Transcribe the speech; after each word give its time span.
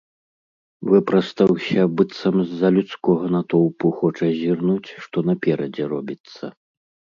Выпрастаўся, 0.91 1.81
быццам 1.99 2.35
з-за 2.47 2.67
людскога 2.79 3.25
натоўпу 3.37 3.93
хоча 4.01 4.25
зірнуць, 4.41 4.89
што 5.07 5.27
наперадзе 5.31 5.83
робіцца. 5.95 6.43